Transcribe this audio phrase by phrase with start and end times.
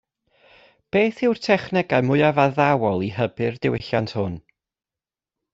[0.95, 4.43] Beth yw'r technegau mwyaf addawol i hybu'r diwylliant hwn?